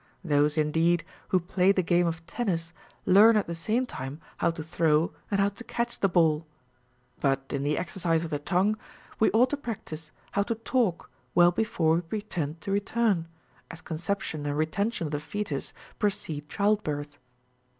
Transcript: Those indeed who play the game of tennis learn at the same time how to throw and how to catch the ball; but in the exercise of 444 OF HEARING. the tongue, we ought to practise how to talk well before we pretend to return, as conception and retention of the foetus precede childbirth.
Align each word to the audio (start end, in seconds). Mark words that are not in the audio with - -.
Those 0.23 0.57
indeed 0.57 1.03
who 1.27 1.39
play 1.39 1.71
the 1.71 1.83
game 1.83 2.07
of 2.07 2.25
tennis 2.25 2.73
learn 3.05 3.37
at 3.37 3.45
the 3.45 3.53
same 3.53 3.85
time 3.85 4.19
how 4.37 4.49
to 4.49 4.63
throw 4.63 5.13
and 5.29 5.39
how 5.39 5.49
to 5.49 5.63
catch 5.63 5.99
the 5.99 6.09
ball; 6.09 6.47
but 7.19 7.53
in 7.53 7.61
the 7.61 7.77
exercise 7.77 8.23
of 8.25 8.31
444 8.31 8.59
OF 8.59 8.63
HEARING. 8.63 8.73
the 8.73 8.79
tongue, 8.79 9.17
we 9.19 9.29
ought 9.39 9.49
to 9.51 9.57
practise 9.57 10.11
how 10.31 10.41
to 10.41 10.55
talk 10.55 11.11
well 11.35 11.51
before 11.51 11.93
we 11.93 12.01
pretend 12.01 12.61
to 12.61 12.71
return, 12.71 13.27
as 13.69 13.81
conception 13.81 14.47
and 14.47 14.57
retention 14.57 15.05
of 15.05 15.11
the 15.11 15.19
foetus 15.19 15.71
precede 15.99 16.49
childbirth. 16.49 17.19